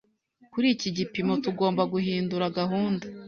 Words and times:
Kuri 0.51 0.67
iki 0.75 0.89
gipimo, 0.97 1.33
tugomba 1.43 1.81
guhindura 1.93 2.45
gahunda 2.59 3.05